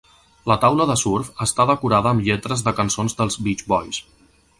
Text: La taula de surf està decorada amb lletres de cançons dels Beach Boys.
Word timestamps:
La 0.51 0.55
taula 0.61 0.85
de 0.91 0.95
surf 1.01 1.29
està 1.45 1.67
decorada 1.71 2.13
amb 2.13 2.25
lletres 2.29 2.65
de 2.69 2.73
cançons 2.81 3.17
dels 3.21 3.39
Beach 3.49 3.63
Boys. 3.75 4.01